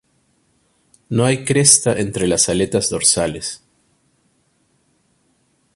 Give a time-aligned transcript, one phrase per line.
[1.09, 3.61] No hay cresta entre las aletas dorsales.